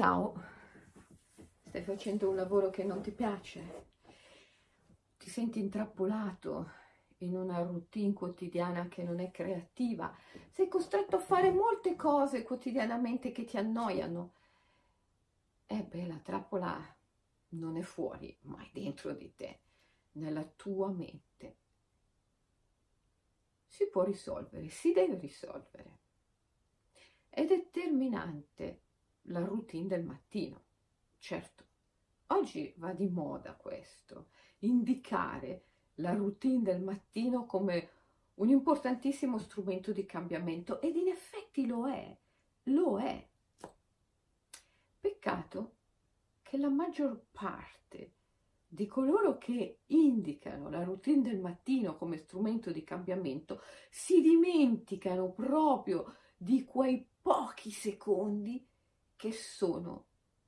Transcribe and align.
Ciao, 0.00 0.32
stai 1.66 1.82
facendo 1.82 2.30
un 2.30 2.34
lavoro 2.34 2.70
che 2.70 2.84
non 2.84 3.02
ti 3.02 3.10
piace? 3.10 3.88
Ti 5.18 5.28
senti 5.28 5.58
intrappolato 5.58 6.70
in 7.18 7.36
una 7.36 7.60
routine 7.60 8.14
quotidiana 8.14 8.88
che 8.88 9.02
non 9.02 9.20
è 9.20 9.30
creativa? 9.30 10.10
Sei 10.48 10.68
costretto 10.68 11.16
a 11.16 11.20
fare 11.20 11.50
molte 11.50 11.96
cose 11.96 12.44
quotidianamente 12.44 13.30
che 13.30 13.44
ti 13.44 13.58
annoiano? 13.58 14.32
Eh 15.66 15.82
beh, 15.82 16.06
la 16.06 16.20
trappola 16.20 16.96
non 17.50 17.76
è 17.76 17.82
fuori, 17.82 18.34
ma 18.44 18.58
è 18.62 18.70
dentro 18.72 19.12
di 19.12 19.34
te, 19.36 19.60
nella 20.12 20.44
tua 20.56 20.88
mente. 20.88 21.56
Si 23.66 23.86
può 23.90 24.02
risolvere, 24.02 24.70
si 24.70 24.92
deve 24.92 25.18
risolvere. 25.18 25.98
È 27.28 27.44
determinante 27.44 28.84
la 29.22 29.44
routine 29.44 29.88
del 29.88 30.04
mattino. 30.04 30.62
Certo, 31.18 31.64
oggi 32.28 32.72
va 32.76 32.92
di 32.92 33.08
moda 33.08 33.54
questo, 33.54 34.28
indicare 34.60 35.64
la 35.96 36.14
routine 36.14 36.62
del 36.62 36.82
mattino 36.82 37.46
come 37.46 37.90
un 38.34 38.48
importantissimo 38.48 39.38
strumento 39.38 39.92
di 39.92 40.06
cambiamento 40.06 40.80
ed 40.80 40.96
in 40.96 41.08
effetti 41.08 41.66
lo 41.66 41.88
è, 41.88 42.16
lo 42.64 42.98
è. 42.98 43.28
Peccato 44.98 45.74
che 46.42 46.56
la 46.56 46.70
maggior 46.70 47.26
parte 47.30 48.12
di 48.72 48.86
coloro 48.86 49.36
che 49.36 49.80
indicano 49.86 50.70
la 50.70 50.84
routine 50.84 51.22
del 51.22 51.40
mattino 51.40 51.96
come 51.96 52.16
strumento 52.16 52.70
di 52.70 52.84
cambiamento 52.84 53.62
si 53.90 54.20
dimenticano 54.20 55.32
proprio 55.32 56.14
di 56.36 56.64
quei 56.64 57.04
pochi 57.20 57.72
secondi 57.72 58.64
che 59.20 59.32
sono 59.32 60.06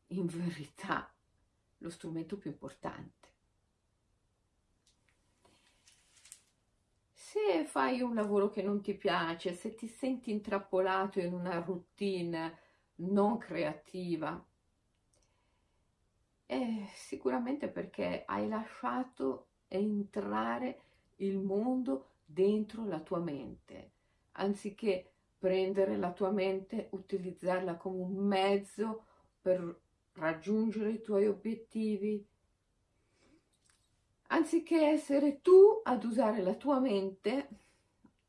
in 0.08 0.24
verità 0.24 1.12
lo 1.76 1.90
strumento 1.90 2.38
più 2.38 2.50
importante. 2.50 3.28
Se 7.12 7.66
fai 7.66 8.00
un 8.00 8.14
lavoro 8.14 8.48
che 8.48 8.62
non 8.62 8.80
ti 8.80 8.94
piace, 8.94 9.52
se 9.52 9.74
ti 9.74 9.86
senti 9.86 10.30
intrappolato 10.30 11.20
in 11.20 11.34
una 11.34 11.58
routine 11.58 12.58
non 12.96 13.36
creativa, 13.36 14.42
è 16.46 16.86
sicuramente 16.94 17.68
perché 17.68 18.22
hai 18.24 18.48
lasciato 18.48 19.48
entrare 19.68 20.80
il 21.16 21.38
mondo 21.38 22.12
dentro 22.24 22.86
la 22.86 23.00
tua 23.00 23.18
mente, 23.18 23.90
anziché 24.32 25.11
prendere 25.42 25.96
la 25.96 26.12
tua 26.12 26.30
mente, 26.30 26.86
utilizzarla 26.92 27.74
come 27.74 28.00
un 28.00 28.14
mezzo 28.14 29.06
per 29.40 29.80
raggiungere 30.12 30.90
i 30.90 31.00
tuoi 31.00 31.26
obiettivi. 31.26 32.24
Anziché 34.28 34.86
essere 34.86 35.40
tu 35.42 35.80
ad 35.82 36.04
usare 36.04 36.42
la 36.42 36.54
tua 36.54 36.78
mente, 36.78 37.48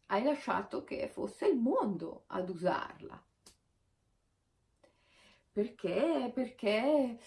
hai 0.08 0.23
lasciato 0.23 0.84
che 0.84 1.08
fosse 1.08 1.45
il 1.45 1.59
mondo 1.59 2.23
ad 2.25 2.50
usarla. 2.50 3.23
Perché? 5.52 6.31
Perché, 6.34 7.19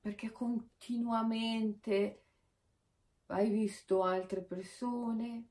perché 0.00 0.32
continuamente 0.32 2.22
hai 3.26 3.50
visto 3.50 4.02
altre 4.02 4.40
persone, 4.40 5.48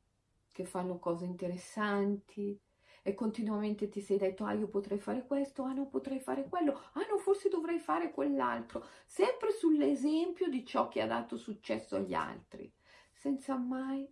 che 0.59 0.65
fanno 0.65 0.99
cose 0.99 1.23
interessanti 1.23 2.59
e 3.01 3.13
continuamente 3.13 3.87
ti 3.87 4.01
sei 4.01 4.17
detto 4.17 4.43
ah 4.43 4.51
io 4.51 4.67
potrei 4.67 4.99
fare 4.99 5.25
questo, 5.25 5.63
ah 5.63 5.71
non 5.71 5.87
potrei 5.87 6.19
fare 6.19 6.49
quello, 6.49 6.73
ah 6.73 7.07
no 7.09 7.17
forse 7.17 7.47
dovrei 7.47 7.79
fare 7.79 8.11
quell'altro, 8.11 8.85
sempre 9.05 9.53
sull'esempio 9.53 10.49
di 10.49 10.65
ciò 10.65 10.89
che 10.89 10.99
ha 10.99 11.07
dato 11.07 11.37
successo 11.37 11.95
agli 11.95 12.13
altri, 12.13 12.69
senza 13.13 13.55
mai 13.55 14.05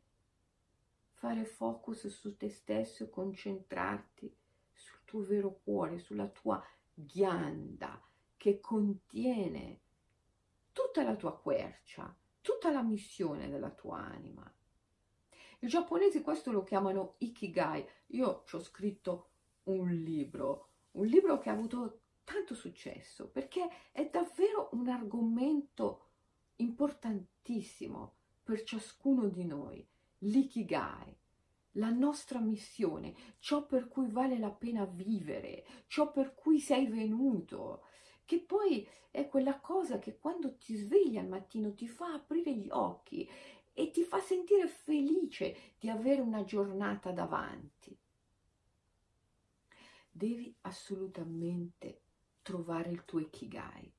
fare 1.15 1.43
focus 1.43 2.07
su 2.07 2.37
te 2.37 2.47
stesso 2.47 3.03
e 3.03 3.09
concentrarti 3.09 4.33
sul 4.71 4.99
tuo 5.03 5.23
vero 5.23 5.59
cuore, 5.61 5.99
sulla 5.99 6.27
tua 6.27 6.63
ghianda 6.93 8.01
che 8.37 8.61
contiene 8.61 9.81
tutta 10.71 11.03
la 11.03 11.17
tua 11.17 11.37
quercia, 11.37 12.15
tutta 12.39 12.71
la 12.71 12.83
missione 12.83 13.49
della 13.49 13.71
tua 13.71 13.97
anima. 13.97 14.49
I 15.59 15.67
giapponesi 15.67 16.21
questo 16.21 16.51
lo 16.51 16.63
chiamano 16.63 17.15
ikigai. 17.17 17.85
Io 18.07 18.43
ci 18.45 18.55
ho 18.55 18.59
scritto 18.59 19.29
un 19.63 19.89
libro, 19.89 20.69
un 20.91 21.05
libro 21.07 21.39
che 21.39 21.49
ha 21.49 21.53
avuto 21.53 22.01
tanto 22.23 22.53
successo 22.53 23.29
perché 23.29 23.67
è 23.91 24.07
davvero 24.09 24.69
un 24.73 24.87
argomento 24.87 26.05
importantissimo 26.57 28.15
per 28.43 28.63
ciascuno 28.63 29.27
di 29.27 29.45
noi, 29.45 29.85
l'ikigai, 30.19 31.15
la 31.71 31.89
nostra 31.89 32.39
missione, 32.39 33.15
ciò 33.39 33.65
per 33.65 33.87
cui 33.87 34.09
vale 34.09 34.37
la 34.37 34.51
pena 34.51 34.85
vivere, 34.85 35.65
ciò 35.87 36.11
per 36.11 36.33
cui 36.33 36.59
sei 36.59 36.87
venuto, 36.87 37.83
che 38.25 38.39
poi 38.39 38.87
è 39.09 39.27
quella 39.27 39.59
cosa 39.59 39.99
che 39.99 40.17
quando 40.17 40.57
ti 40.57 40.75
svegli 40.75 41.17
al 41.17 41.27
mattino 41.27 41.73
ti 41.73 41.87
fa 41.87 42.13
aprire 42.13 42.53
gli 42.53 42.67
occhi 42.69 43.27
e 43.79 43.91
ti 43.91 44.01
fa 44.01 44.19
sentire 44.19 44.67
felice 44.67 45.75
di 45.77 45.87
avere 45.87 46.19
una 46.19 46.43
giornata 46.43 47.11
davanti. 47.11 47.95
Devi 50.09 50.51
assolutamente 50.61 52.01
trovare 52.41 52.89
il 52.89 53.05
tuo 53.05 53.19
ikigai 53.19 53.93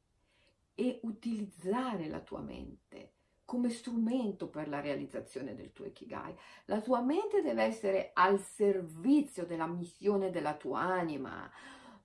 e 0.74 0.98
utilizzare 1.04 2.08
la 2.08 2.18
tua 2.18 2.40
mente 2.40 3.12
come 3.44 3.70
strumento 3.70 4.48
per 4.48 4.68
la 4.68 4.80
realizzazione 4.80 5.54
del 5.54 5.72
tuo 5.72 5.84
ikigai. 5.84 6.36
La 6.64 6.80
tua 6.80 7.00
mente 7.00 7.40
deve 7.40 7.62
essere 7.62 8.10
al 8.14 8.40
servizio 8.40 9.46
della 9.46 9.68
missione 9.68 10.30
della 10.30 10.56
tua 10.56 10.80
anima, 10.80 11.48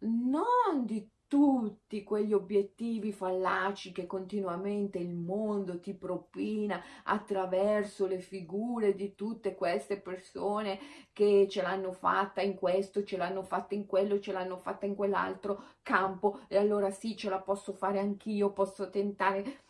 non 0.01 0.85
di 0.85 1.09
tutti 1.33 2.03
quegli 2.03 2.31
obiettivi 2.31 3.11
fallaci 3.11 3.91
che 3.91 4.05
continuamente 4.05 4.99
il 4.99 5.15
mondo 5.15 5.79
ti 5.79 5.95
propina 5.95 6.79
attraverso 7.05 8.05
le 8.05 8.19
figure 8.19 8.93
di 8.93 9.15
tutte 9.15 9.55
queste 9.55 9.99
persone 9.99 10.79
che 11.11 11.47
ce 11.49 11.63
l'hanno 11.63 11.91
fatta 11.91 12.41
in 12.43 12.53
questo, 12.53 13.03
ce 13.03 13.17
l'hanno 13.17 13.41
fatta 13.41 13.73
in 13.73 13.87
quello, 13.87 14.19
ce 14.19 14.31
l'hanno 14.31 14.57
fatta 14.57 14.85
in 14.85 14.93
quell'altro 14.93 15.63
campo. 15.81 16.41
E 16.47 16.57
allora 16.57 16.91
sì, 16.91 17.17
ce 17.17 17.29
la 17.29 17.39
posso 17.39 17.73
fare 17.73 17.97
anch'io, 17.97 18.51
posso 18.51 18.91
tentare 18.91 19.61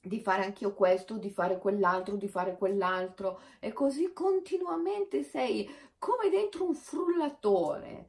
di 0.00 0.18
fare 0.20 0.44
anch'io 0.44 0.72
questo, 0.72 1.18
di 1.18 1.28
fare 1.28 1.58
quell'altro, 1.58 2.16
di 2.16 2.26
fare 2.26 2.56
quell'altro. 2.56 3.40
E 3.60 3.74
così 3.74 4.14
continuamente 4.14 5.22
sei 5.22 5.70
come 5.98 6.30
dentro 6.30 6.64
un 6.64 6.74
frullatore 6.74 8.08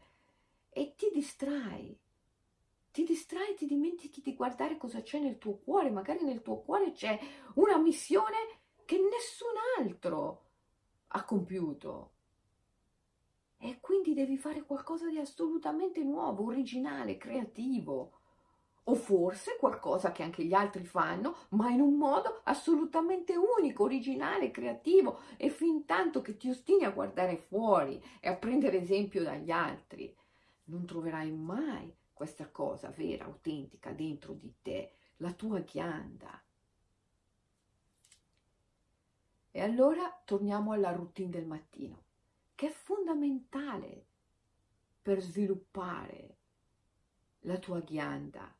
e 0.69 0.93
ti 0.95 1.09
distrai 1.13 2.05
ti 2.97 3.03
distrai, 3.03 3.53
ti 3.53 3.67
dimentichi 3.67 4.21
di 4.21 4.33
guardare 4.33 4.75
cosa 4.75 5.03
c'è 5.03 5.19
nel 5.19 5.37
tuo 5.37 5.59
cuore, 5.59 5.91
magari 5.91 6.23
nel 6.23 6.41
tuo 6.41 6.61
cuore 6.61 6.93
c'è 6.93 7.19
una 7.53 7.77
missione 7.77 8.37
che 8.85 8.95
nessun 8.95 9.53
altro 9.77 10.45
ha 11.09 11.23
compiuto. 11.23 12.13
E 13.59 13.77
quindi 13.81 14.15
devi 14.15 14.35
fare 14.35 14.63
qualcosa 14.63 15.07
di 15.09 15.19
assolutamente 15.19 16.03
nuovo, 16.03 16.45
originale, 16.45 17.17
creativo. 17.17 18.13
O 18.85 18.95
forse 18.95 19.57
qualcosa 19.59 20.11
che 20.11 20.23
anche 20.23 20.43
gli 20.43 20.53
altri 20.53 20.83
fanno, 20.83 21.35
ma 21.49 21.69
in 21.69 21.81
un 21.81 21.97
modo 21.97 22.41
assolutamente 22.45 23.35
unico, 23.35 23.83
originale, 23.83 24.49
creativo. 24.49 25.19
E 25.37 25.51
fin 25.51 25.85
tanto 25.85 26.23
che 26.23 26.35
ti 26.35 26.49
ostini 26.49 26.83
a 26.83 26.89
guardare 26.89 27.37
fuori 27.37 28.03
e 28.19 28.27
a 28.27 28.35
prendere 28.35 28.79
esempio 28.79 29.21
dagli 29.21 29.51
altri, 29.51 30.11
non 30.63 30.87
troverai 30.87 31.31
mai 31.31 31.93
questa 32.17 32.49
cosa 32.49 32.89
vera, 32.89 33.25
autentica 33.25 33.91
dentro 33.91 34.33
di 34.33 34.51
te, 34.61 34.91
la 35.17 35.31
tua 35.33 35.59
ghianda. 35.59 36.43
E 39.51 39.61
allora 39.61 40.19
torniamo 40.25 40.71
alla 40.71 40.91
routine 40.91 41.29
del 41.29 41.45
mattino, 41.45 42.03
che 42.55 42.67
è 42.67 42.71
fondamentale 42.71 44.05
per 45.01 45.21
sviluppare 45.21 46.37
la 47.41 47.57
tua 47.59 47.79
ghianda, 47.79 48.53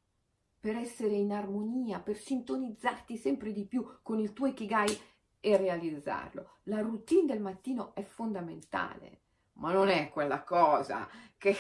per 0.60 0.76
essere 0.76 1.16
in 1.16 1.32
armonia, 1.32 2.00
per 2.00 2.18
sintonizzarti 2.18 3.18
sempre 3.18 3.52
di 3.52 3.66
più 3.66 4.00
con 4.04 4.20
il 4.20 4.34
tuo 4.34 4.46
ikigai 4.46 4.98
e 5.40 5.58
realizzarlo. 5.58 6.60
La 6.64 6.82
routine 6.82 7.26
del 7.26 7.42
mattino 7.42 7.96
è 7.96 8.04
fondamentale 8.04 9.22
ma 9.58 9.72
non 9.72 9.90
è 9.90 10.10
quella 10.10 10.44
cosa 10.44 11.08
che, 11.38 11.56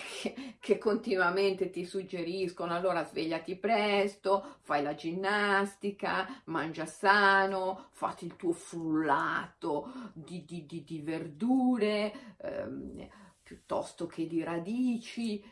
che, 0.59 0.77
continuamente 0.77 1.69
ti 1.69 1.85
suggeriscono, 1.85 2.73
allora 2.73 3.05
svegliati 3.05 3.55
presto, 3.55 4.57
fai 4.61 4.81
la 4.81 4.95
ginnastica, 4.95 6.41
mangia 6.45 6.85
sano, 6.85 7.89
fatti 7.91 8.25
il 8.25 8.35
tuo 8.35 8.53
frullato 8.53 10.11
di, 10.13 10.43
di, 10.45 10.65
di, 10.65 10.83
di 10.83 11.01
verdure 11.01 12.35
ehm, 12.37 13.07
piuttosto 13.43 14.07
che 14.07 14.27
di 14.27 14.43
radici. 14.43 15.43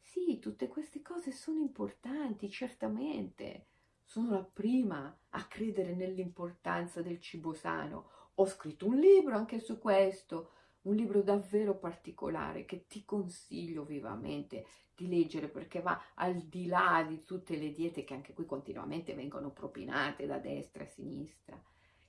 sì, 0.00 0.38
tutte 0.40 0.68
queste 0.68 1.02
cose 1.02 1.30
sono 1.30 1.60
importanti, 1.60 2.50
certamente. 2.50 3.66
Sono 4.04 4.30
la 4.32 4.42
prima 4.44 5.16
a 5.30 5.44
credere 5.46 5.94
nell'importanza 5.94 7.00
del 7.00 7.20
cibo 7.20 7.52
sano. 7.52 8.10
Ho 8.40 8.46
scritto 8.46 8.86
un 8.86 8.96
libro 8.96 9.36
anche 9.36 9.58
su 9.58 9.78
questo, 9.78 10.52
un 10.84 10.94
libro 10.94 11.20
davvero 11.20 11.76
particolare 11.76 12.64
che 12.64 12.86
ti 12.86 13.04
consiglio 13.04 13.84
vivamente 13.84 14.64
di 14.94 15.08
leggere 15.08 15.50
perché 15.50 15.82
va 15.82 16.12
al 16.14 16.38
di 16.46 16.66
là 16.66 17.04
di 17.06 17.22
tutte 17.22 17.58
le 17.58 17.70
diete 17.70 18.02
che 18.02 18.14
anche 18.14 18.32
qui 18.32 18.46
continuamente 18.46 19.12
vengono 19.12 19.50
propinate 19.50 20.24
da 20.24 20.38
destra 20.38 20.84
e 20.84 20.86
sinistra. 20.86 21.62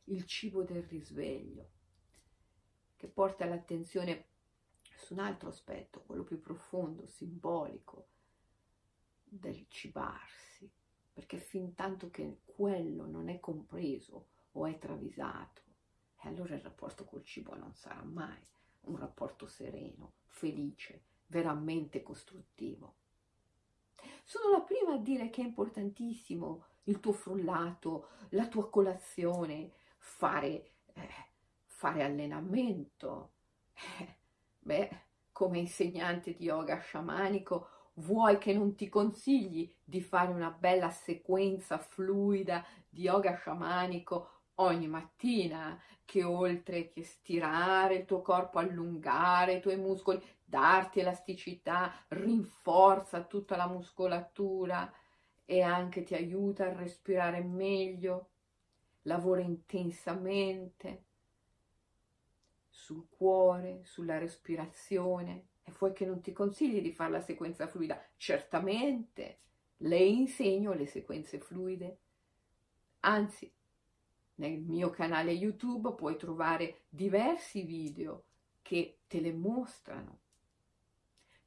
Il 0.06 0.26
cibo 0.26 0.64
del 0.64 0.84
risveglio, 0.84 1.70
che 2.96 3.10
porta 3.10 3.44
l'attenzione 3.44 4.28
su 4.96 5.12
un 5.12 5.20
altro 5.20 5.50
aspetto, 5.50 6.02
quello 6.06 6.24
più 6.24 6.40
profondo, 6.40 7.08
simbolico 7.08 8.08
del 9.26 9.66
cibarsi, 9.68 10.72
perché 11.12 11.40
fin 11.40 11.76
tanto 11.76 12.10
che 12.10 12.40
quello 12.46 13.06
non 13.06 13.28
è 13.28 13.42
compreso 13.42 14.28
o 14.54 14.66
è 14.66 14.78
travisato, 14.78 15.71
e 16.24 16.28
allora 16.28 16.56
il 16.56 16.62
rapporto 16.62 17.06
col 17.06 17.24
cibo 17.24 17.56
non 17.56 17.74
sarà 17.74 18.02
mai 18.04 18.40
un 18.82 18.98
rapporto 18.98 19.48
sereno, 19.48 20.14
felice, 20.28 21.04
veramente 21.28 22.04
costruttivo. 22.04 22.96
Sono 24.24 24.52
la 24.52 24.62
prima 24.62 24.94
a 24.94 24.98
dire 24.98 25.30
che 25.30 25.42
è 25.42 25.46
importantissimo 25.46 26.66
il 26.86 27.00
tuo 27.00 27.12
frullato, 27.14 28.10
la 28.30 28.48
tua 28.48 28.70
colazione, 28.70 29.72
fare, 29.98 30.72
eh, 30.94 31.10
fare 31.66 32.04
allenamento. 32.04 33.32
Eh, 33.74 34.16
beh, 34.60 35.02
come 35.32 35.60
insegnante 35.60 36.36
di 36.36 36.46
yoga 36.46 36.80
sciamanico, 36.80 37.68
vuoi 37.96 38.38
che 38.38 38.54
non 38.54 38.76
ti 38.76 38.90
consigli 38.90 39.72
di 39.84 40.02
fare 40.02 40.32
una 40.32 40.50
bella 40.50 40.90
sequenza 40.90 41.78
fluida 41.78 42.66
di 42.90 43.04
yoga 43.04 43.36
sciamanico 43.36 44.42
ogni 44.56 44.88
mattina, 44.88 45.80
che 46.12 46.26
oltre 46.26 46.90
che 46.90 47.06
stirare 47.06 47.96
il 47.96 48.06
tuo 48.06 48.22
corpo, 48.22 48.60
allungare 48.60 49.54
i 49.54 49.62
tuoi 49.62 49.78
muscoli, 49.78 50.22
darti 50.44 51.00
elasticità, 51.00 52.04
rinforza 52.10 53.24
tutta 53.24 53.56
la 53.56 53.70
muscolatura 53.70 54.92
e 55.46 55.62
anche 55.62 56.04
ti 56.04 56.14
aiuta 56.14 56.66
a 56.66 56.74
respirare 56.74 57.42
meglio, 57.42 58.28
lavora 59.04 59.40
intensamente 59.40 61.06
sul 62.68 63.08
cuore, 63.08 63.86
sulla 63.86 64.18
respirazione 64.18 65.46
e 65.64 65.72
vuoi 65.78 65.94
che 65.94 66.06
non 66.06 66.20
ti 66.20 66.34
consigli 66.34 66.82
di 66.82 66.92
fare 66.92 67.12
la 67.12 67.22
sequenza 67.22 67.68
fluida? 67.68 67.98
Certamente, 68.18 69.38
le 69.78 70.00
insegno 70.00 70.74
le 70.74 70.88
sequenze 70.88 71.40
fluide, 71.40 72.00
anzi 73.00 73.50
nel 74.36 74.60
mio 74.60 74.90
canale 74.90 75.32
YouTube 75.32 75.94
puoi 75.94 76.18
trovare 76.18 76.84
diversi 76.90 77.64
video 77.64 78.26
che 78.62 79.00
te 79.08 79.20
le 79.20 79.34
mostrano. 79.34 80.20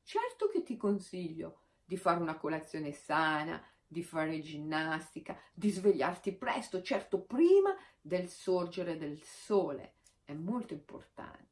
Certo 0.02 0.48
che 0.48 0.62
ti 0.62 0.76
consiglio 0.76 1.60
di 1.84 1.96
fare 1.96 2.20
una 2.20 2.36
colazione 2.36 2.92
sana, 2.92 3.62
di 3.86 4.02
fare 4.02 4.40
ginnastica, 4.40 5.38
di 5.52 5.70
svegliarti 5.70 6.32
presto, 6.32 6.82
certo 6.82 7.20
prima 7.20 7.74
del 8.00 8.28
sorgere 8.28 8.98
del 8.98 9.20
sole, 9.22 9.94
è 10.24 10.34
molto 10.34 10.74
importante. 10.74 11.42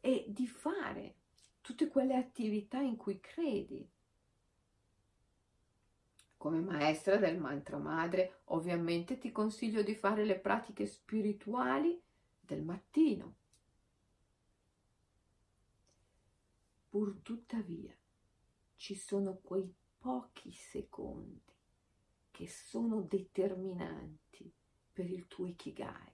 E 0.00 0.24
di 0.28 0.46
fare 0.46 1.14
tutte 1.60 1.88
quelle 1.88 2.14
attività 2.14 2.78
in 2.78 2.96
cui 2.96 3.20
credi, 3.20 3.88
come 6.46 6.60
maestra 6.60 7.16
del 7.16 7.38
mantra 7.38 7.76
madre, 7.76 8.42
ovviamente 8.44 9.18
ti 9.18 9.32
consiglio 9.32 9.82
di 9.82 9.96
fare 9.96 10.24
le 10.24 10.38
pratiche 10.38 10.86
spirituali 10.86 12.00
del 12.38 12.62
mattino. 12.62 13.34
Pur 16.88 17.16
tuttavia 17.20 17.92
ci 18.76 18.94
sono 18.94 19.40
quei 19.42 19.74
pochi 19.98 20.52
secondi 20.52 21.42
che 22.30 22.46
sono 22.46 23.00
determinanti 23.00 24.48
per 24.92 25.10
il 25.10 25.26
tuo 25.26 25.46
ikigai 25.46 26.12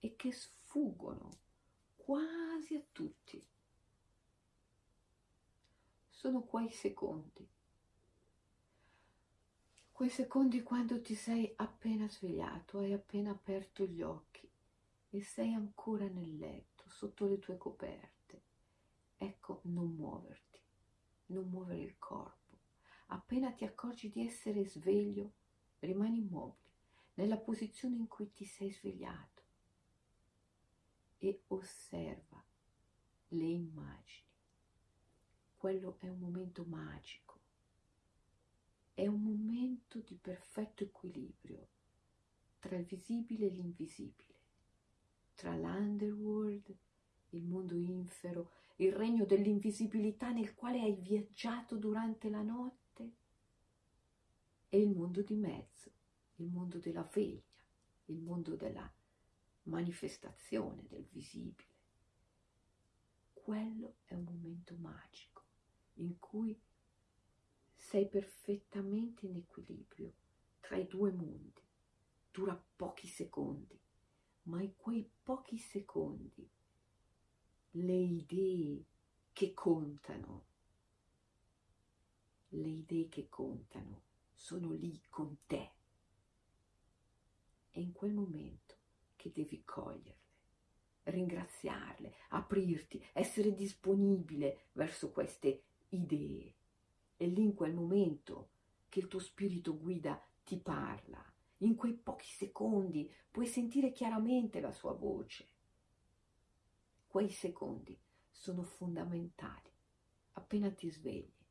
e 0.00 0.16
che 0.16 0.32
sfuggono 0.32 1.30
quasi 1.96 2.74
a 2.74 2.82
tutti. 2.92 3.42
Sono 6.10 6.42
quei 6.42 6.70
secondi 6.70 7.56
quei 9.98 10.10
secondi 10.10 10.62
quando 10.62 11.00
ti 11.00 11.16
sei 11.16 11.52
appena 11.56 12.08
svegliato, 12.08 12.78
hai 12.78 12.92
appena 12.92 13.32
aperto 13.32 13.84
gli 13.84 14.00
occhi 14.00 14.48
e 15.10 15.20
sei 15.22 15.54
ancora 15.54 16.06
nel 16.06 16.36
letto, 16.36 16.84
sotto 16.86 17.26
le 17.26 17.40
tue 17.40 17.56
coperte. 17.56 18.42
Ecco, 19.16 19.58
non 19.64 19.96
muoverti, 19.96 20.60
non 21.26 21.48
muovere 21.48 21.80
il 21.80 21.98
corpo. 21.98 22.58
Appena 23.06 23.50
ti 23.50 23.64
accorgi 23.64 24.08
di 24.08 24.24
essere 24.24 24.64
sveglio, 24.66 25.32
rimani 25.80 26.18
immobile, 26.18 26.70
nella 27.14 27.38
posizione 27.38 27.96
in 27.96 28.06
cui 28.06 28.30
ti 28.30 28.44
sei 28.44 28.70
svegliato 28.70 29.42
e 31.18 31.42
osserva 31.48 32.40
le 33.30 33.46
immagini. 33.46 34.28
Quello 35.56 35.96
è 35.98 36.08
un 36.08 36.20
momento 36.20 36.64
magico 36.68 37.27
è 38.98 39.06
un 39.06 39.22
momento 39.22 40.00
di 40.00 40.16
perfetto 40.16 40.82
equilibrio 40.82 41.68
tra 42.58 42.74
il 42.74 42.84
visibile 42.84 43.46
e 43.46 43.50
l'invisibile, 43.50 44.34
tra 45.36 45.54
l'underworld, 45.54 46.76
il 47.30 47.44
mondo 47.44 47.76
infero, 47.76 48.50
il 48.78 48.92
regno 48.92 49.24
dell'invisibilità 49.24 50.32
nel 50.32 50.52
quale 50.56 50.80
hai 50.80 50.96
viaggiato 50.96 51.76
durante 51.76 52.28
la 52.28 52.42
notte 52.42 53.12
e 54.68 54.80
il 54.80 54.90
mondo 54.90 55.22
di 55.22 55.36
mezzo, 55.36 55.92
il 56.38 56.48
mondo 56.48 56.78
della 56.78 57.08
veglia, 57.14 57.40
il 58.06 58.18
mondo 58.18 58.56
della 58.56 58.92
manifestazione 59.64 60.84
del 60.88 61.06
visibile. 61.12 61.68
Quello 63.32 63.98
è 64.06 64.14
un 64.14 64.24
momento 64.24 64.74
magico 64.74 65.44
in 65.98 66.18
cui 66.18 66.60
sei 67.78 68.08
perfettamente 68.08 69.24
in 69.26 69.36
equilibrio 69.36 70.12
tra 70.60 70.76
i 70.76 70.86
due 70.86 71.10
mondi. 71.12 71.62
Dura 72.30 72.60
pochi 72.76 73.06
secondi, 73.06 73.80
ma 74.42 74.60
in 74.60 74.76
quei 74.76 75.08
pochi 75.22 75.56
secondi 75.58 76.48
le 77.72 77.96
idee 77.96 78.84
che 79.32 79.54
contano, 79.54 80.46
le 82.48 82.68
idee 82.68 83.08
che 83.08 83.28
contano 83.28 84.02
sono 84.34 84.72
lì 84.72 85.00
con 85.08 85.38
te. 85.46 85.72
È 87.70 87.78
in 87.78 87.92
quel 87.92 88.12
momento 88.12 88.76
che 89.16 89.32
devi 89.32 89.64
coglierle, 89.64 90.16
ringraziarle, 91.04 92.14
aprirti, 92.30 93.04
essere 93.12 93.54
disponibile 93.54 94.68
verso 94.72 95.10
queste 95.10 95.62
idee 95.90 96.57
lì 97.26 97.42
in 97.42 97.54
quel 97.54 97.74
momento 97.74 98.50
che 98.88 99.00
il 99.00 99.08
tuo 99.08 99.18
spirito 99.18 99.76
guida 99.76 100.22
ti 100.44 100.58
parla. 100.58 101.22
In 101.58 101.74
quei 101.74 101.94
pochi 101.94 102.26
secondi 102.26 103.12
puoi 103.30 103.46
sentire 103.46 103.92
chiaramente 103.92 104.60
la 104.60 104.72
sua 104.72 104.92
voce. 104.92 105.48
Quei 107.06 107.30
secondi 107.30 107.98
sono 108.30 108.62
fondamentali. 108.62 109.70
Appena 110.32 110.70
ti 110.70 110.88
svegli, 110.90 111.44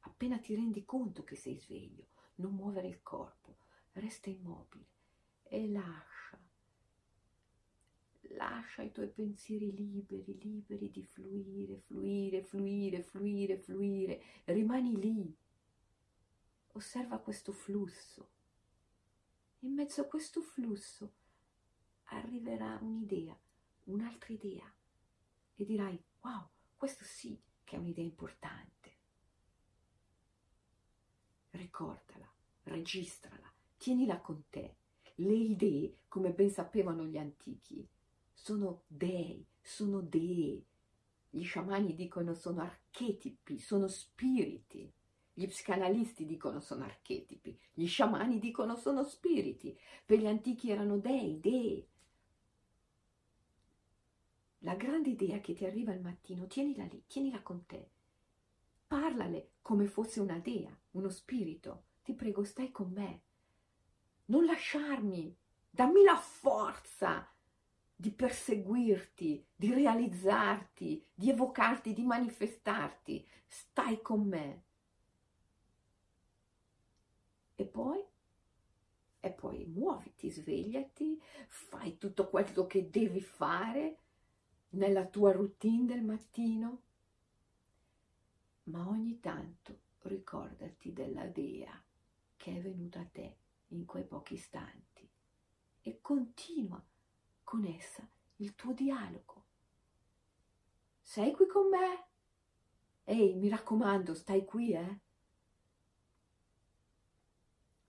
appena 0.00 0.38
ti 0.38 0.54
rendi 0.54 0.84
conto 0.84 1.22
che 1.22 1.36
sei 1.36 1.58
sveglio, 1.58 2.06
non 2.36 2.54
muovere 2.54 2.88
il 2.88 3.02
corpo, 3.02 3.56
resta 3.92 4.30
immobile 4.30 4.86
e 5.42 5.68
lascia 5.68 6.41
lascia 8.34 8.82
i 8.82 8.92
tuoi 8.92 9.08
pensieri 9.08 9.74
liberi, 9.74 10.38
liberi 10.40 10.90
di 10.90 11.02
fluire, 11.02 11.78
fluire, 11.78 12.42
fluire, 12.42 13.02
fluire, 13.02 13.58
fluire. 13.58 14.22
Rimani 14.44 15.00
lì. 15.00 15.36
Osserva 16.72 17.18
questo 17.18 17.52
flusso. 17.52 18.30
In 19.60 19.74
mezzo 19.74 20.00
a 20.00 20.06
questo 20.06 20.40
flusso 20.40 21.12
arriverà 22.04 22.78
un'idea, 22.82 23.38
un'altra 23.84 24.32
idea 24.32 24.74
e 25.54 25.64
dirai, 25.64 26.02
wow, 26.22 26.48
questo 26.76 27.04
sì 27.04 27.38
che 27.62 27.76
è 27.76 27.78
un'idea 27.78 28.04
importante. 28.04 28.70
Ricordala, 31.50 32.30
registrala, 32.64 33.52
tienila 33.76 34.20
con 34.20 34.44
te. 34.48 34.76
Le 35.16 35.34
idee, 35.34 35.98
come 36.08 36.32
ben 36.32 36.50
sapevano 36.50 37.04
gli 37.04 37.18
antichi, 37.18 37.86
sono 38.42 38.82
dei, 38.88 39.46
sono 39.60 40.00
dee, 40.00 40.64
gli 41.30 41.44
sciamani 41.44 41.94
dicono 41.94 42.34
sono 42.34 42.60
archetipi, 42.62 43.58
sono 43.60 43.86
spiriti. 43.86 44.92
Gli 45.32 45.46
psicanalisti 45.46 46.26
dicono 46.26 46.58
sono 46.58 46.84
archetipi, 46.84 47.56
gli 47.72 47.86
sciamani 47.86 48.40
dicono 48.40 48.74
sono 48.74 49.04
spiriti. 49.04 49.78
Per 50.04 50.18
gli 50.18 50.26
antichi 50.26 50.70
erano 50.70 50.98
dei, 50.98 51.38
dei. 51.38 51.86
La 54.58 54.74
grande 54.74 55.10
idea 55.10 55.38
che 55.40 55.54
ti 55.54 55.64
arriva 55.64 55.92
al 55.92 56.00
mattino, 56.00 56.48
tienila 56.48 56.84
lì, 56.84 57.04
tienila 57.06 57.40
con 57.42 57.64
te. 57.64 57.90
Parlale 58.88 59.52
come 59.62 59.86
fosse 59.86 60.20
una 60.20 60.38
dea, 60.38 60.76
uno 60.90 61.08
spirito. 61.08 61.84
Ti 62.02 62.12
prego, 62.12 62.42
stai 62.42 62.72
con 62.72 62.90
me. 62.90 63.22
Non 64.26 64.44
lasciarmi. 64.44 65.34
Dammi 65.70 66.02
la 66.02 66.16
forza 66.16 67.31
di 68.02 68.10
perseguirti, 68.10 69.46
di 69.54 69.72
realizzarti, 69.72 71.06
di 71.14 71.30
evocarti, 71.30 71.92
di 71.92 72.02
manifestarti. 72.02 73.24
Stai 73.46 74.02
con 74.02 74.26
me. 74.26 74.64
E 77.54 77.64
poi? 77.64 78.04
E 79.20 79.30
poi 79.30 79.66
muoviti, 79.66 80.32
svegliati, 80.32 81.16
fai 81.46 81.96
tutto 81.96 82.28
quello 82.28 82.66
che 82.66 82.90
devi 82.90 83.20
fare 83.20 83.98
nella 84.70 85.06
tua 85.06 85.30
routine 85.30 85.84
del 85.84 86.02
mattino, 86.02 86.82
ma 88.64 88.88
ogni 88.88 89.20
tanto 89.20 89.78
ricordati 90.02 90.92
della 90.92 91.26
Dea 91.26 91.80
che 92.36 92.56
è 92.56 92.60
venuta 92.60 92.98
a 92.98 93.06
te 93.06 93.36
in 93.68 93.84
quei 93.84 94.04
pochi 94.04 94.34
istanti 94.34 95.08
e 95.82 96.00
continua 96.00 96.84
con 97.52 97.66
essa 97.66 98.08
il 98.36 98.54
tuo 98.54 98.72
dialogo. 98.72 99.44
Sei 101.02 101.32
qui 101.32 101.46
con 101.46 101.68
me? 101.68 102.06
Ehi, 103.04 103.34
mi 103.34 103.50
raccomando, 103.50 104.14
stai 104.14 104.42
qui, 104.46 104.72
eh? 104.72 105.00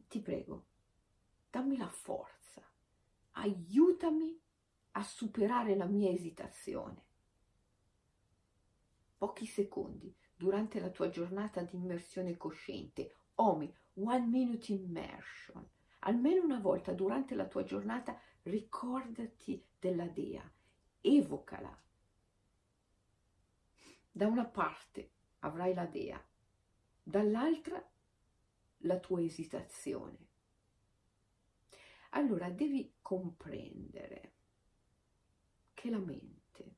Ti 0.10 0.20
prego, 0.20 0.66
dammi 1.50 1.78
la 1.78 1.88
forza, 1.88 2.62
aiutami 3.32 4.38
a 4.92 5.02
superare 5.02 5.78
la 5.78 5.86
mia 5.86 6.12
esitazione. 6.12 7.06
Pochi 9.16 9.46
secondi 9.46 10.14
durante 10.36 10.82
la 10.82 10.90
tua 10.90 11.08
giornata 11.08 11.62
di 11.62 11.78
immersione 11.78 12.36
cosciente, 12.36 13.16
OMI, 13.36 13.74
One 13.94 14.26
Minute 14.26 14.74
Immersion, 14.74 15.66
almeno 16.00 16.44
una 16.44 16.60
volta 16.60 16.92
durante 16.92 17.34
la 17.34 17.48
tua 17.48 17.64
giornata 17.64 18.20
ricordati 18.44 19.66
della 19.80 20.08
Dea, 20.08 20.50
evocala. 21.02 21.82
Da 24.12 24.28
una 24.28 24.46
parte 24.46 25.12
avrai 25.40 25.74
la 25.74 25.86
Dea, 25.86 26.24
dall'altra 27.02 27.84
la 28.80 29.00
tua 29.00 29.22
esitazione. 29.22 30.32
Allora 32.12 32.50
devi 32.50 32.96
comprendere 33.02 34.34
che 35.74 35.90
la 35.90 35.98
mente, 35.98 36.76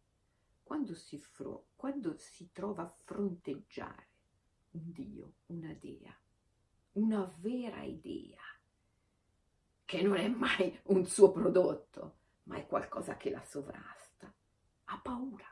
quando 0.63 0.95
si, 0.95 1.17
fro- 1.17 1.69
quando 1.75 2.17
si 2.17 2.51
trova 2.51 2.83
a 2.83 2.95
fronteggiare 3.03 4.07
un 4.71 4.91
Dio, 4.91 5.33
una 5.47 5.73
Dea, 5.73 6.17
una 6.93 7.25
vera 7.39 7.83
idea, 7.83 8.41
che 9.85 10.01
non 10.01 10.17
è 10.17 10.27
mai 10.27 10.77
un 10.85 11.05
suo 11.05 11.31
prodotto, 11.31 12.17
ma 12.43 12.57
è 12.57 12.65
qualcosa 12.65 13.15
che 13.17 13.29
la 13.29 13.43
sovrasta. 13.43 14.33
Ha 14.85 14.99
paura. 14.99 15.47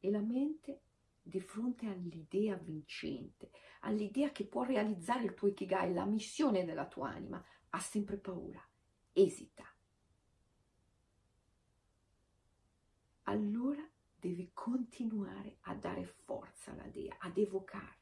E 0.00 0.10
la 0.10 0.20
mente, 0.20 0.80
di 1.22 1.40
fronte 1.40 1.86
all'idea 1.86 2.56
vincente, 2.56 3.50
all'idea 3.80 4.30
che 4.32 4.46
può 4.46 4.62
realizzare 4.64 5.24
il 5.24 5.34
tuo 5.34 5.48
ikigai, 5.48 5.92
la 5.92 6.06
missione 6.06 6.64
della 6.64 6.86
tua 6.86 7.10
anima, 7.10 7.44
ha 7.68 7.78
sempre 7.78 8.16
paura, 8.16 8.66
esita. 9.12 9.64
Allora 13.24 13.86
devi 14.16 14.50
continuare 14.52 15.58
a 15.62 15.74
dare 15.74 16.04
forza 16.06 16.72
alla 16.72 16.88
dea, 16.88 17.16
ad 17.20 17.36
evocarla 17.36 17.99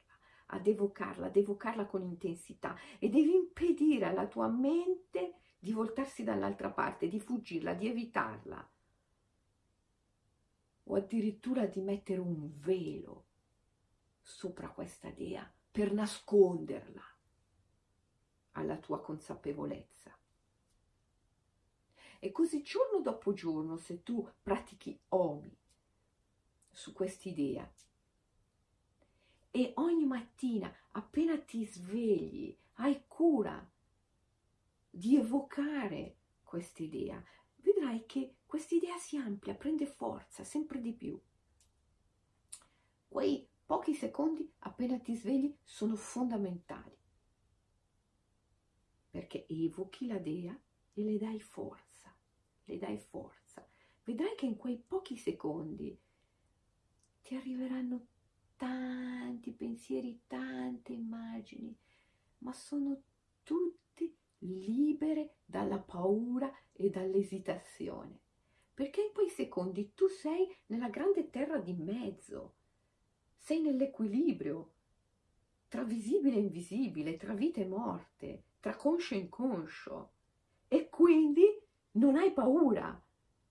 ad 0.51 0.67
evocarla, 0.67 1.27
ad 1.27 1.35
evocarla 1.35 1.85
con 1.85 2.01
intensità 2.01 2.75
e 2.97 3.09
devi 3.09 3.33
impedire 3.33 4.05
alla 4.05 4.27
tua 4.27 4.47
mente 4.47 5.35
di 5.59 5.71
voltarsi 5.73 6.23
dall'altra 6.23 6.69
parte, 6.69 7.07
di 7.07 7.19
fuggirla, 7.19 7.73
di 7.73 7.87
evitarla 7.87 8.69
o 10.83 10.95
addirittura 10.95 11.65
di 11.65 11.81
mettere 11.81 12.19
un 12.19 12.49
velo 12.59 13.25
sopra 14.21 14.69
questa 14.69 15.09
dea 15.11 15.51
per 15.71 15.91
nasconderla 15.91 17.03
alla 18.53 18.77
tua 18.77 18.99
consapevolezza. 19.01 20.17
E 22.21 22.31
così 22.31 22.61
giorno 22.63 23.01
dopo 23.01 23.33
giorno, 23.33 23.77
se 23.77 24.03
tu 24.03 24.27
pratichi 24.41 24.99
Omi 25.09 25.55
su 26.69 26.91
quest'idea, 26.91 27.71
e 29.51 29.73
ogni 29.75 30.05
mattina 30.05 30.73
appena 30.91 31.37
ti 31.39 31.65
svegli 31.65 32.55
hai 32.73 33.03
cura 33.07 33.67
di 34.89 35.17
evocare 35.17 36.15
quest'idea, 36.43 37.23
vedrai 37.57 38.05
che 38.05 38.35
quest'idea 38.45 38.97
si 38.97 39.17
amplia, 39.17 39.55
prende 39.55 39.85
forza 39.85 40.43
sempre 40.43 40.81
di 40.81 40.93
più. 40.93 41.19
Quei 43.07 43.47
pochi 43.65 43.93
secondi 43.93 44.51
appena 44.59 44.97
ti 44.99 45.15
svegli 45.15 45.55
sono 45.63 45.95
fondamentali 45.95 46.97
perché 49.09 49.45
evochi 49.47 50.07
la 50.07 50.19
dea 50.19 50.57
e 50.93 51.03
le 51.03 51.17
dai 51.17 51.39
forza, 51.39 52.15
le 52.65 52.77
dai 52.77 52.97
forza. 52.97 53.67
Vedrai 54.03 54.35
che 54.35 54.45
in 54.45 54.55
quei 54.55 54.77
pochi 54.77 55.17
secondi 55.17 55.97
ti 57.21 57.35
arriveranno 57.35 58.05
tanti 58.59 59.53
pensieri, 59.53 60.23
tante 60.27 60.91
immagini, 60.91 61.73
ma 62.39 62.51
sono 62.51 63.01
tutte 63.41 64.15
libere 64.39 65.37
dalla 65.45 65.79
paura 65.79 66.53
e 66.73 66.89
dall'esitazione. 66.89 68.19
Perché 68.73 69.01
in 69.01 69.13
quei 69.13 69.29
secondi 69.29 69.93
tu 69.93 70.07
sei 70.07 70.53
nella 70.67 70.89
grande 70.89 71.29
terra 71.29 71.57
di 71.57 71.71
mezzo, 71.71 72.55
sei 73.37 73.61
nell'equilibrio 73.61 74.73
tra 75.69 75.83
visibile 75.83 76.35
e 76.35 76.39
invisibile, 76.39 77.15
tra 77.15 77.33
vita 77.33 77.61
e 77.61 77.65
morte, 77.65 78.43
tra 78.59 78.75
conscio 78.75 79.13
e 79.13 79.19
inconscio. 79.19 80.11
E 80.67 80.89
quindi 80.89 81.45
non 81.91 82.17
hai 82.17 82.33
paura, 82.33 83.01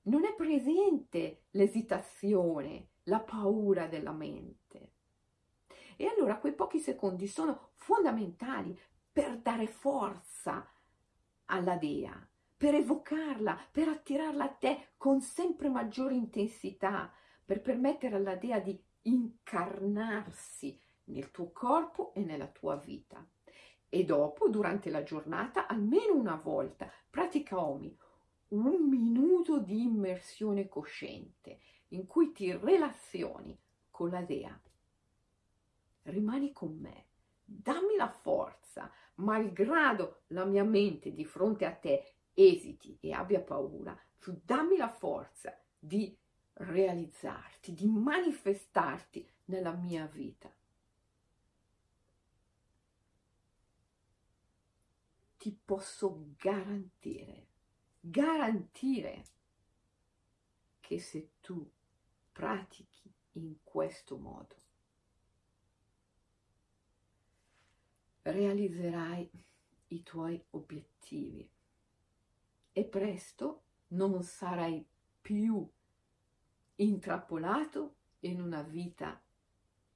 non 0.02 0.24
è 0.26 0.34
presente 0.34 1.44
l'esitazione, 1.52 2.88
la 3.04 3.20
paura 3.20 3.86
della 3.86 4.12
mente. 4.12 4.96
E 6.00 6.06
allora 6.06 6.38
quei 6.38 6.52
pochi 6.52 6.78
secondi 6.78 7.26
sono 7.26 7.70
fondamentali 7.74 8.78
per 9.12 9.36
dare 9.38 9.66
forza 9.66 10.64
alla 11.46 11.74
dea, 11.74 12.24
per 12.56 12.74
evocarla, 12.74 13.66
per 13.72 13.88
attirarla 13.88 14.44
a 14.44 14.48
te 14.48 14.90
con 14.96 15.20
sempre 15.20 15.68
maggiore 15.68 16.14
intensità, 16.14 17.12
per 17.44 17.60
permettere 17.60 18.14
alla 18.14 18.36
dea 18.36 18.60
di 18.60 18.80
incarnarsi 19.02 20.78
nel 21.06 21.32
tuo 21.32 21.50
corpo 21.50 22.14
e 22.14 22.20
nella 22.20 22.46
tua 22.46 22.76
vita. 22.76 23.26
E 23.88 24.04
dopo, 24.04 24.48
durante 24.48 24.90
la 24.90 25.02
giornata, 25.02 25.66
almeno 25.66 26.14
una 26.14 26.36
volta, 26.36 26.88
pratica 27.10 27.58
Omi, 27.60 27.98
un 28.50 28.88
minuto 28.88 29.58
di 29.58 29.82
immersione 29.82 30.68
cosciente 30.68 31.58
in 31.88 32.06
cui 32.06 32.30
ti 32.30 32.52
relazioni 32.52 33.58
con 33.90 34.10
la 34.10 34.22
dea 34.22 34.56
rimani 36.10 36.52
con 36.52 36.76
me, 36.78 37.06
dammi 37.44 37.96
la 37.96 38.08
forza, 38.08 38.90
malgrado 39.16 40.22
la 40.28 40.44
mia 40.44 40.64
mente 40.64 41.12
di 41.12 41.24
fronte 41.24 41.64
a 41.64 41.74
te 41.74 42.14
esiti 42.34 42.96
e 43.00 43.12
abbia 43.12 43.40
paura, 43.40 43.98
tu 44.18 44.40
dammi 44.44 44.76
la 44.76 44.88
forza 44.88 45.56
di 45.78 46.16
realizzarti, 46.52 47.72
di 47.72 47.86
manifestarti 47.86 49.28
nella 49.46 49.72
mia 49.72 50.06
vita. 50.06 50.52
Ti 55.36 55.58
posso 55.64 56.32
garantire, 56.36 57.46
garantire 58.00 59.24
che 60.80 60.98
se 60.98 61.30
tu 61.40 61.70
pratichi 62.32 63.12
in 63.32 63.56
questo 63.62 64.16
modo, 64.16 64.56
realizzerai 68.30 69.30
i 69.88 70.02
tuoi 70.02 70.42
obiettivi. 70.50 71.48
E 72.72 72.84
presto 72.84 73.62
non 73.88 74.22
sarai 74.22 74.84
più 75.20 75.68
intrappolato 76.76 77.94
in 78.20 78.40
una 78.40 78.62
vita 78.62 79.20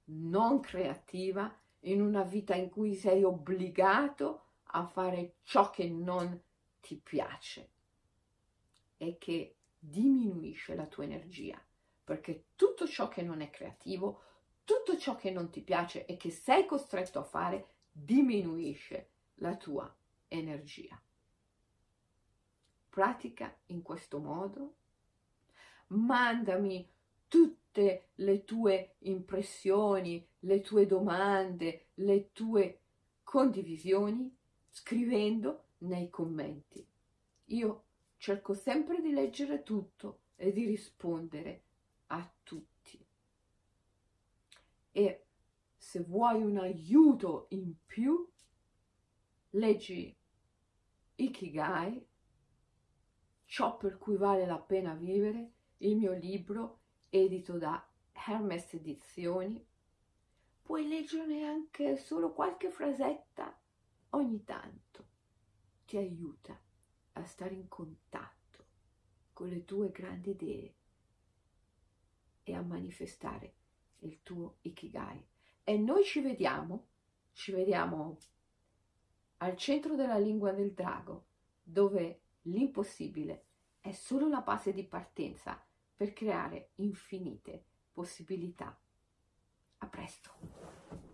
non 0.04 0.60
creativa, 0.60 1.54
in 1.80 2.00
una 2.00 2.22
vita 2.22 2.54
in 2.54 2.70
cui 2.70 2.94
sei 2.94 3.22
obbligato 3.22 4.44
a 4.74 4.86
fare 4.86 5.36
ciò 5.42 5.70
che 5.70 5.88
non 5.88 6.40
ti 6.80 6.96
piace 6.96 7.70
e 8.96 9.18
che 9.18 9.56
diminuisce 9.78 10.74
la 10.74 10.86
tua 10.86 11.04
energia, 11.04 11.60
perché 12.04 12.46
tutto 12.56 12.86
ciò 12.86 13.08
che 13.08 13.22
non 13.22 13.40
è 13.40 13.50
creativo, 13.50 14.22
tutto 14.64 14.96
ciò 14.96 15.16
che 15.16 15.30
non 15.30 15.50
ti 15.50 15.60
piace 15.60 16.06
e 16.06 16.16
che 16.16 16.30
sei 16.30 16.66
costretto 16.66 17.18
a 17.18 17.24
fare 17.24 17.71
diminuisce 17.92 19.10
la 19.36 19.56
tua 19.56 19.94
energia. 20.28 21.00
Pratica 22.88 23.54
in 23.66 23.82
questo 23.82 24.18
modo, 24.18 24.74
mandami 25.88 26.88
tutte 27.28 28.08
le 28.16 28.44
tue 28.44 28.96
impressioni, 29.00 30.26
le 30.40 30.60
tue 30.60 30.86
domande, 30.86 31.86
le 31.94 32.32
tue 32.32 32.80
condivisioni 33.22 34.34
scrivendo 34.70 35.64
nei 35.78 36.10
commenti. 36.10 36.86
Io 37.46 37.84
cerco 38.16 38.54
sempre 38.54 39.00
di 39.00 39.12
leggere 39.12 39.62
tutto 39.62 40.20
e 40.36 40.52
di 40.52 40.64
rispondere 40.64 41.62
a 42.08 42.30
tutti. 42.42 43.04
E 44.92 45.24
se 45.82 46.00
vuoi 46.00 46.40
un 46.40 46.58
aiuto 46.58 47.46
in 47.50 47.74
più, 47.84 48.24
leggi 49.50 50.16
Ikigai, 51.16 52.06
ciò 53.46 53.76
per 53.76 53.98
cui 53.98 54.16
vale 54.16 54.46
la 54.46 54.60
pena 54.60 54.94
vivere, 54.94 55.54
il 55.78 55.96
mio 55.96 56.12
libro 56.12 56.82
edito 57.10 57.58
da 57.58 57.84
Hermes 58.12 58.72
Edizioni. 58.74 59.66
Puoi 60.62 60.86
leggerne 60.86 61.46
anche 61.46 61.96
solo 61.96 62.32
qualche 62.32 62.70
frasetta 62.70 63.60
ogni 64.10 64.44
tanto. 64.44 65.06
Ti 65.84 65.96
aiuta 65.96 66.56
a 67.14 67.24
stare 67.24 67.54
in 67.54 67.66
contatto 67.66 68.66
con 69.32 69.48
le 69.48 69.64
tue 69.64 69.90
grandi 69.90 70.30
idee 70.30 70.74
e 72.44 72.54
a 72.54 72.62
manifestare 72.62 73.54
il 73.98 74.22
tuo 74.22 74.58
Ikigai. 74.60 75.30
E 75.64 75.78
noi 75.78 76.04
ci 76.04 76.20
vediamo, 76.20 76.86
ci 77.32 77.52
vediamo 77.52 78.18
al 79.38 79.56
centro 79.56 79.94
della 79.94 80.18
lingua 80.18 80.52
del 80.52 80.72
drago, 80.72 81.26
dove 81.62 82.20
l'impossibile 82.42 83.44
è 83.80 83.92
solo 83.92 84.28
la 84.28 84.40
base 84.40 84.72
di 84.72 84.84
partenza 84.84 85.60
per 85.96 86.12
creare 86.12 86.70
infinite 86.76 87.64
possibilità. 87.92 88.76
A 89.78 89.86
presto! 89.86 91.11